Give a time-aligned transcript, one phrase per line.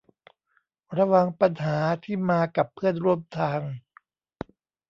[0.97, 3.61] ระวังปัญหาที่มากับเพื่อนร่วมทาง